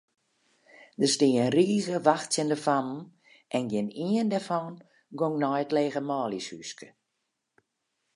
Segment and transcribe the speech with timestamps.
[1.01, 2.99] Der stie in rige wachtsjende fammen
[3.55, 4.73] en gjinien dêrfan
[5.19, 6.87] gong nei it lege manljushúske.